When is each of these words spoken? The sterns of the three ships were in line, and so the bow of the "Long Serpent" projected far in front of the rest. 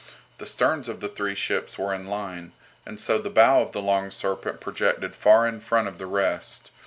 The 0.39 0.47
sterns 0.47 0.89
of 0.89 0.99
the 0.99 1.07
three 1.07 1.35
ships 1.35 1.77
were 1.77 1.93
in 1.93 2.07
line, 2.07 2.53
and 2.87 2.99
so 2.99 3.19
the 3.19 3.29
bow 3.29 3.61
of 3.61 3.71
the 3.71 3.83
"Long 3.83 4.09
Serpent" 4.09 4.59
projected 4.59 5.15
far 5.15 5.45
in 5.47 5.59
front 5.59 5.87
of 5.87 5.99
the 5.99 6.07
rest. 6.07 6.71